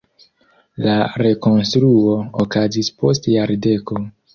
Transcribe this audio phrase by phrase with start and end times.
[0.87, 0.95] La
[1.25, 2.19] rekonstruo
[2.49, 4.07] okazis post jardeko.